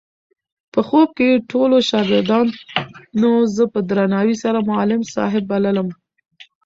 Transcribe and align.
په 0.73 0.79
خوب 0.87 1.07
کې 1.17 1.43
ټولو 1.51 1.77
شاګردانو 1.89 3.31
زه 3.55 3.63
په 3.73 3.79
درناوي 3.89 4.35
سره 4.43 4.59
معلم 4.69 5.01
صاحب 5.13 5.43
بللم. 5.51 5.87